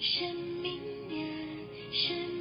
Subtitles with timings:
[0.00, 0.32] 生
[0.62, 0.78] 命
[1.10, 1.18] 啊，
[1.92, 2.37] 生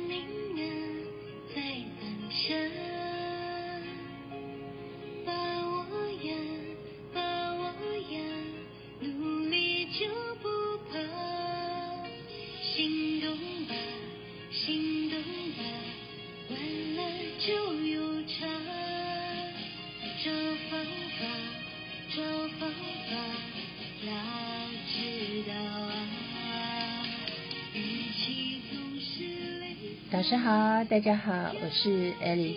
[30.09, 30.39] 早上。
[30.39, 32.55] 好，大家好，我是 Alice。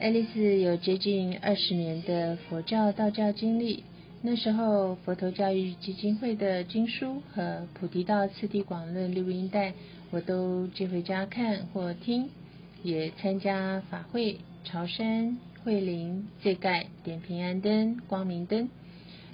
[0.00, 3.84] Alice 有接近二十年的佛教道教经历，
[4.20, 9.74] 那时候佛陀教育基金会的经书和菩提道次第广论录音带，
[10.10, 12.28] 我都接回家看或听，
[12.82, 18.68] 也参加法会、朝山、会灵、戒盖、点平安灯、光明灯。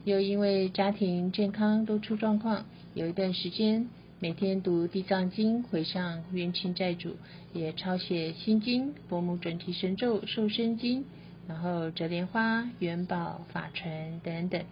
[0.05, 3.89] 又因为家庭健康都出状况，有一段时间
[4.23, 7.17] 每天读地藏经回向冤亲债主，
[7.55, 11.07] 也抄写心经、伯母准提神咒、瘦身经，
[11.49, 14.63] 然后折莲花、元宝、法船等等，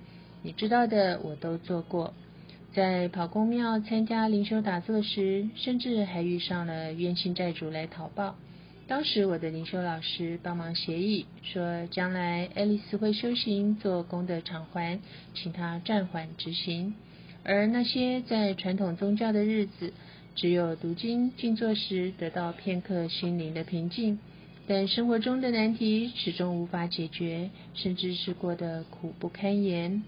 [0.43, 2.13] 你知道的我都做过。
[2.75, 8.37] 在跑公庙参加灵修打坐时，甚至还遇上了冤亲债主来讨报。
[8.87, 15.01] 当时我的灵修老师帮忙协议，说将来爱丽丝会修行做功德偿还，
[15.33, 16.95] 请她暂缓执行。
[17.49, 19.95] 而那些在传统宗教的日子，
[20.35, 24.19] 只有读经静坐时得到片刻心灵的平静，
[24.67, 30.03] 但生活中的难题始终无法解决，甚至是过得苦不堪言。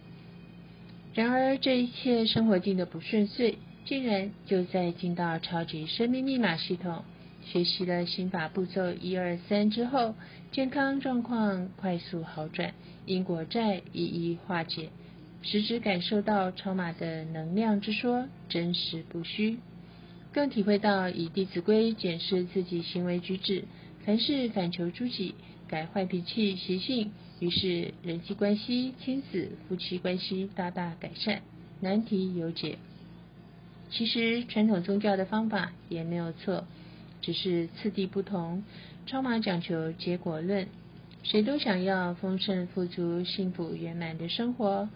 [1.14, 7.04] 然而这一切生活境的不顺遂，竟然就在进到超级生命密码系统。
[7.46, 10.14] 学习了心法步骤一二三之后，
[10.52, 12.74] 健康状况快速好转，
[13.06, 14.90] 因果债一一化解，
[15.42, 19.58] 实质感受到超马的能量之说真实不虚，
[20.32, 23.64] 更体会到以《弟子规》检视自己行为举止，
[24.04, 25.34] 凡事反求诸己，
[25.66, 31.40] 改坏脾气习性，于是人际关系、亲子、夫妻关系大大改善，
[31.80, 32.78] 难题有解。
[33.90, 36.64] 其实传统宗教的方法也没有错。
[37.22, 38.62] 只是次第不同，
[39.06, 40.68] 超马讲求结果论，
[41.22, 44.88] 谁都想要丰盛、富足、幸福、圆满的生活。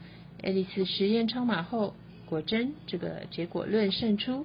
[0.45, 1.95] 爱丽丝实验超马后，
[2.27, 4.45] 果真这个结果论胜出，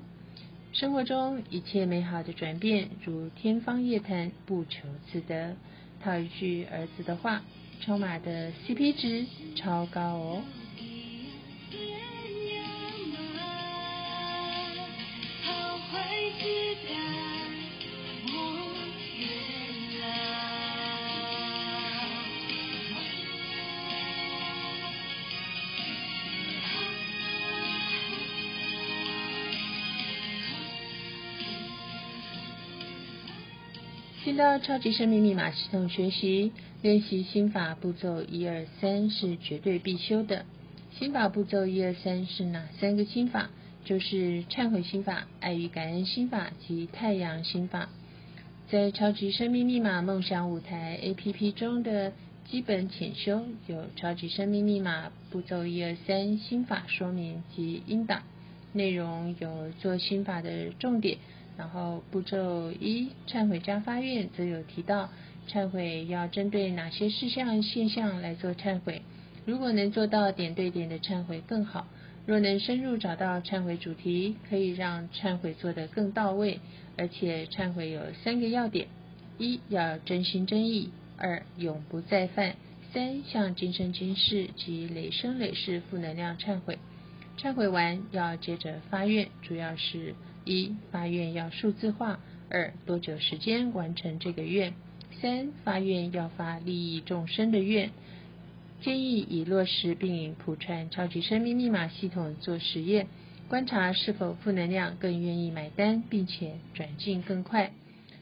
[0.71, 5.57] 生活中一切美好的转变如天方夜谭，不求自得。
[6.01, 7.41] 套一句儿子的话，
[7.81, 9.25] 超马的 CP 值
[9.57, 10.41] 超高哦。
[15.43, 16.15] 好坏
[34.29, 36.51] 进到超级生命密码系统学习
[36.83, 40.45] 练习心法步骤一二三是绝对必修的。
[40.91, 43.49] 心法步骤一二三是哪三个心法？
[43.85, 47.89] 就是忏悔心法、爱与感恩心法及太阳心法。
[48.69, 52.13] 在超级生命密码梦想舞台 APP 中的
[52.51, 58.21] 基本浅修有超级生命密码步骤一二三心法说明及音档，
[58.73, 61.17] 内容有做心法的重点。
[61.59, 65.09] 然后步骤一忏悔加发愿则有提到
[65.45, 69.01] 忏悔要针对哪些事项现象来做忏悔，
[69.45, 71.85] 如果能做到点对点的忏悔更好。
[72.25, 76.61] 若能深入找到忏悔主题，可以让忏悔做得更到位。
[76.95, 78.87] 而且忏悔有三个要点：
[79.37, 82.53] 一要真心真意；二永不再犯；
[82.93, 86.77] 三向今生今世及累生累世负能量忏悔。
[87.37, 90.13] 忏悔完要接着发愿，主要是
[90.49, 94.71] 一发愿要数字化；二多久时间完成这个愿；
[95.21, 97.91] 三发愿要发利益众生的愿。
[98.81, 103.05] 建议以落实并以普传超级生命密码系统做实验，
[103.47, 107.71] 观察是否负能量更愿意买单，并且转进更快。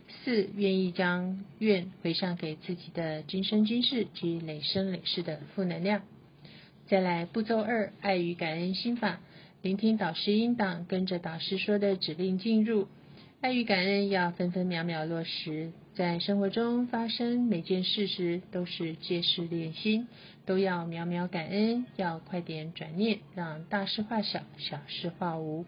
[0.09, 6.01] 四愿意将愿回向给自己的今生今世及累生累世的负能量。
[6.87, 9.19] 再来步骤二，爱与感恩心法，
[9.67, 12.87] 聆听导师音档，跟着导师说的指令进入。
[13.41, 20.07] 爱与感恩要分分秒秒落实，在生活中发生每件事时，都是借势练心，
[20.45, 25.65] 都要秒秒感恩，要快点转念，让大事化小，小事化无。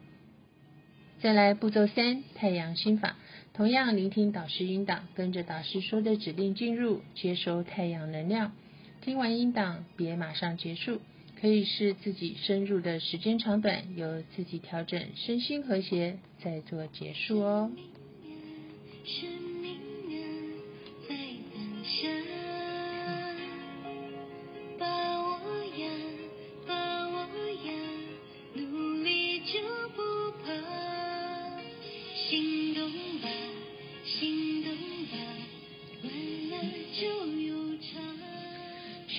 [1.20, 3.18] 再来步骤三，太阳心法，
[3.52, 8.54] 同样聆听导师音档，跟着导师说的指令进入，接收太阳能量。
[9.02, 11.02] 听完音档，别马上结束，
[11.42, 17.72] 可以是自己深入的时间长短，由自己调整身心和谐，再做结束哦。
[19.06, 19.30] 生
[19.62, 20.20] 命啊，
[21.08, 21.16] 在
[21.56, 21.84] 当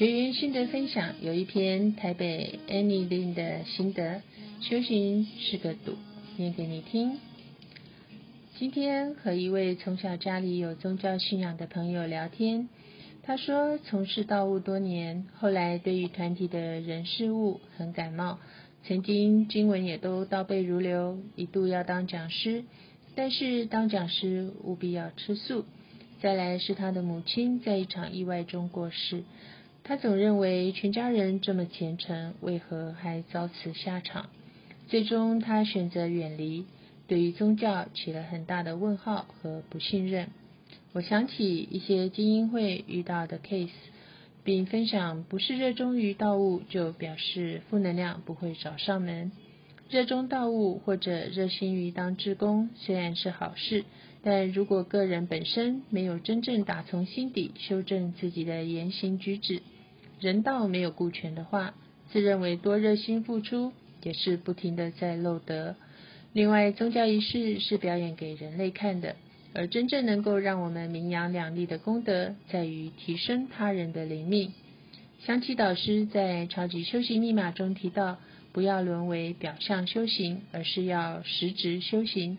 [0.00, 4.22] 学员心得分享有一篇台北 Annie Lin 的心得，
[4.62, 5.92] 修行是个赌，
[6.38, 7.18] 念给你听。
[8.58, 12.70] 今天和一位从小家里有宗教信仰的朋友聊天，
[13.22, 18.38] 他说从事道务多年，后来对于团体的人事物很感冒，
[18.84, 22.64] 曾经经文也都倒背如流，一度要当讲师，
[23.14, 25.66] 但是当讲师务必要吃素。
[26.22, 29.24] 再来是他的母亲在一场意外中过世，
[29.82, 34.28] 他总认为全家人这么虔诚，为何还遭此下场？
[34.86, 36.66] 最终他选择远离。
[37.06, 40.28] 对于宗教起了很大的问号和不信任。
[40.92, 43.70] 我想起一些精英会遇到的 case，
[44.44, 49.32] 并分享：不是热衷于道物，就表示负能量不会找上门。
[49.88, 53.84] 热衷道物或者热心于当志工，虽然是好事，
[54.22, 59.62] 但如果个人本身没有真正打从心底修正自己的言行举止，
[60.20, 61.74] 人道没有顾全的话，
[62.10, 63.72] 自认为多热心付出，
[64.02, 65.74] 也是不停的在漏德。
[66.32, 69.16] 另外，宗教仪式是表演给人类看的，
[69.54, 74.52] 而真正能够让我们名扬两利的功德，在于提升他人的灵命。
[75.20, 78.18] 香琪导师在《超级修行密码》中提到，
[78.52, 82.38] 不要沦为表象修行，而是要实质修行。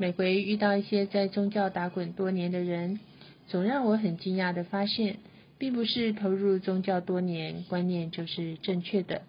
[0.00, 3.00] 每回遇到一些在宗教打滚多年的人，
[3.48, 5.16] 总让我很惊讶的发现，
[5.58, 9.22] 并不是投入宗教多年，观念就是正确的。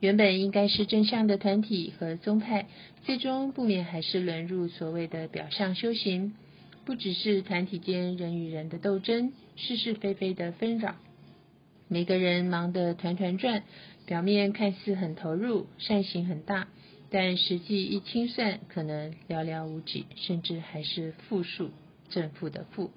[0.00, 2.66] 原本应该是正向的团体和宗派，
[3.04, 6.32] 最终不免还是沦入所谓的表象修行。
[6.86, 10.96] 不只是团体间人与人的斗争，是是非非的纷扰，
[11.88, 13.64] 每个人忙得团团转，
[14.06, 16.68] 表面看似很投入，善行很大，
[17.12, 21.70] 但实际一清算，可能寥寥无几，甚至还是负数，
[22.08, 22.90] 正负的负。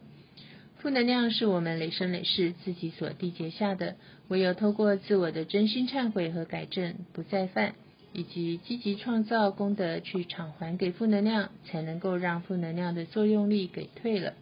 [0.77, 3.97] 负能量是我们累生累世自己所缔结下的，
[4.29, 7.75] 唯有透过自我的真心忏悔和改正，不再犯，
[8.13, 14.33] 以及积极创造功德去偿还给负能量，才能够让负能量的作用力给退了。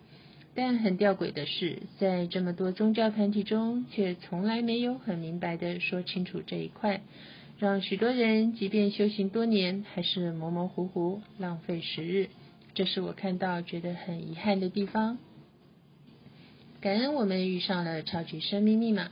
[0.53, 7.01] 但很吊诡的是，在这么多宗教团体中，却从来没有很明白的说清楚这一块，
[7.63, 12.27] 让许多人即便修行多年，还是模模糊糊，浪费时日。
[12.73, 15.17] 这是我看到觉得很遗憾的地方。
[16.81, 19.11] 感恩我们遇上了超级生命密码，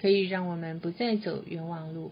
[0.00, 2.10] 可以让我们不再走冤枉路。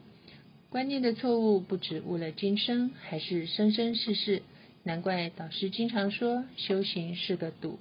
[0.68, 4.42] 观念的错误不止误了今生，还是生生世世。
[4.84, 7.80] 难怪导师经常说修行是个赌。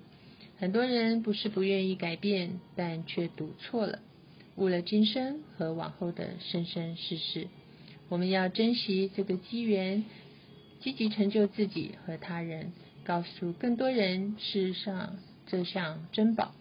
[0.58, 4.00] 很多人不是不愿意改变，但却赌错了，
[4.56, 7.48] 误了今生和往后的生生世世。
[8.10, 10.04] 我们要珍惜这个机缘，
[10.82, 12.74] 积极成就自己和他人，
[13.06, 15.18] 告诉更多人世上
[15.48, 16.54] 这项珍宝。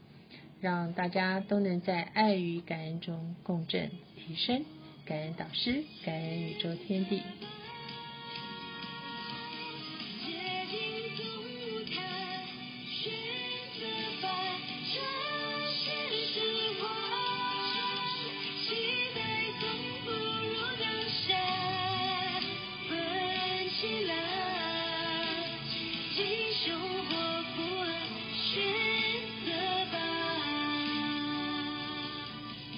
[0.60, 4.64] 让大家都能在爱与感恩中共振提升，
[5.04, 7.22] 感恩导师，感恩宇宙天地。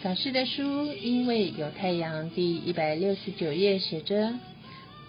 [0.02, 0.62] 导师的书
[0.97, 4.33] 《因为有太阳》第一百六十九页写着：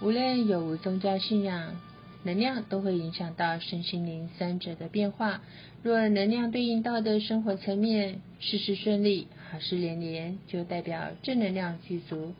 [0.01, 1.79] 无论有无宗教信仰，
[2.23, 5.41] 能量都会影响到身心灵三者的变化。
[5.81, 12.33] 若能量对应到的生活层面事事顺利、好事连连，就代表正能量具足；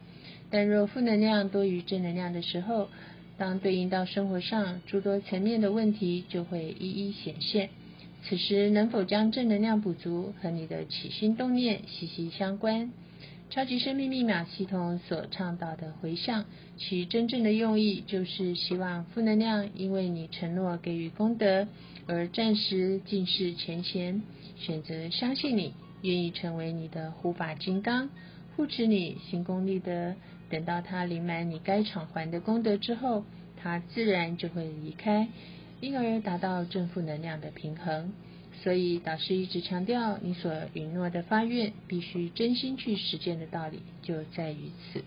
[0.50, 2.90] 但若负能量多于正能量的时候，
[3.38, 7.70] 当对应到生活上诸多层面的问题，就会一一显现。
[8.24, 12.92] 此时能否将正能量补足，和你的起心动念息息相关。
[13.50, 16.46] 超级生命密码系统所倡导的回向，
[16.78, 21.68] 其真正的用意就是希望负能量因为你承诺给予功德，
[22.08, 24.22] 而暂时尽释前嫌，
[24.56, 28.10] 选择相信你，愿意成为你的护法金刚，
[28.56, 30.16] 护持你行功立德。
[30.50, 33.26] 等到他领满你该偿还的功德之后，
[33.58, 35.28] 他自然就会离开。
[35.82, 38.14] 因而达到正负能量的平衡。
[38.64, 45.04] 所以导师一直强调，你所允诺的发愿，必须真心去实践的道理就在于此。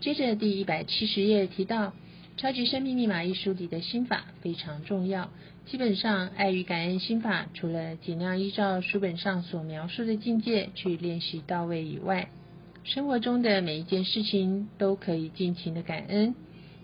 [0.00, 1.88] 接着第一百七十页提到，
[2.38, 5.30] 《超级生命密码》一书里的心法非常重要。
[5.66, 12.28] 基本上，爱与感恩心法除了尽量依照书本上所描述的境界去练习到位以外，
[12.84, 16.34] 生活中的每一件事情都可以尽情的感恩。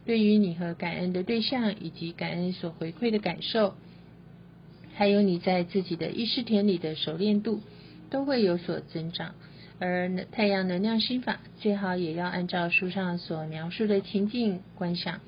[0.04, 3.75] 对于你和感恩的对象以及感恩所回馈的感受，
[4.94, 7.61] 还有你在自己的意识田里的熟练度，
[8.11, 9.35] 都会有所增长。
[9.78, 15.21] 而太阳能量心法最好也要按照书上所描述的情境观想。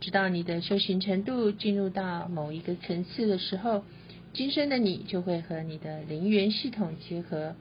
[0.00, 3.84] 直到你的修行程度进入到某一个层次的时候，
[4.32, 7.54] 今生的你就会和你的灵源系统结合。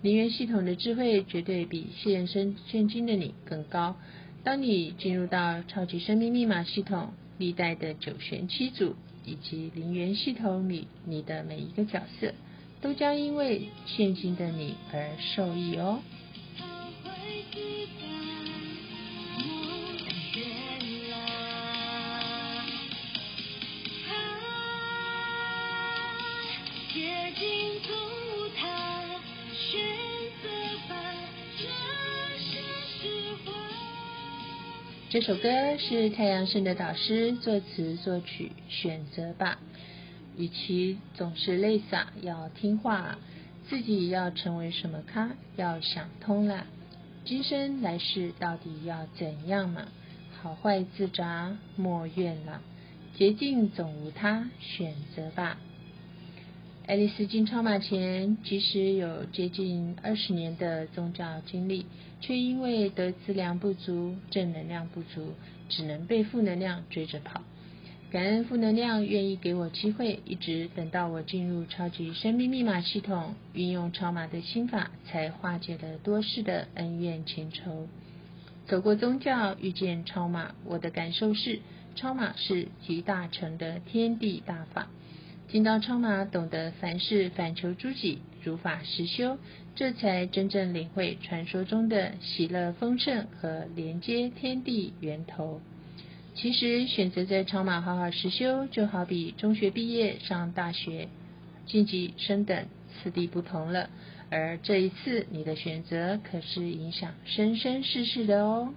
[0.00, 3.96] 灵源系统的智慧绝对比现生现今的你更高。
[4.42, 12.32] 当你进入到超级生命密码系统历代的九玄七祖以及灵源系统里，你的每一个角色
[12.80, 16.00] 都将因为现今的你而受益哦。
[35.10, 39.58] 这首歌是太阳神的导师作词作曲，选择吧。
[40.36, 43.18] 与其总是泪洒，要听话，
[43.68, 46.64] 自己要成为什么咖，要想通了。
[47.24, 49.88] 今生来世到底要怎样嘛？
[50.40, 52.62] 好坏自杂，莫怨了。
[53.16, 55.58] 捷径总无他，选择吧。
[56.90, 61.86] 爱丽丝进超马前，即使有接近二十年的宗教经历，
[62.20, 65.34] 却因为得资粮不足、正能量不足，
[65.68, 67.42] 只能被负能量追着跑。
[68.10, 77.86] 感恩负能量愿意给我机会，一直等到我进入超级生命密码系统，运用超马的心法，才化解了多世的恩怨情仇。
[78.66, 81.60] 走过宗教，遇见超马，我的感受是，
[81.94, 84.88] 超马是集大成的天地大法。
[85.50, 89.36] 进到超马，懂得凡事反求诸己，如法实修，
[89.74, 95.60] 这才真正领会传说中的喜乐丰盛和连接天地源头。
[96.36, 101.08] 其实选择在超马好好实修，就好比中学毕业上大学，
[101.66, 102.66] 晋级升等，
[103.02, 103.90] 次第不同了。
[104.30, 108.72] 而这一次，你的选择可是影响生生世世的哦。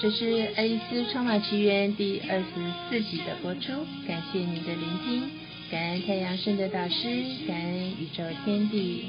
[0.00, 0.24] 这是
[0.54, 2.44] 《爱丽丝超马奇缘》第二十
[2.88, 3.72] 四集的播出，
[4.06, 5.28] 感谢您的聆听，
[5.72, 7.08] 感恩太阳圣的导师，
[7.48, 9.06] 感恩宇宙天地。